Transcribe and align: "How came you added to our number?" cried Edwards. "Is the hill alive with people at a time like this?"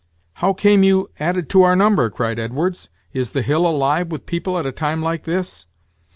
"How 0.41 0.53
came 0.53 0.81
you 0.81 1.11
added 1.19 1.47
to 1.49 1.61
our 1.61 1.75
number?" 1.75 2.09
cried 2.09 2.39
Edwards. 2.39 2.89
"Is 3.13 3.33
the 3.33 3.43
hill 3.43 3.67
alive 3.67 4.11
with 4.11 4.25
people 4.25 4.57
at 4.57 4.65
a 4.65 4.71
time 4.71 5.03
like 5.03 5.25
this?" 5.25 5.67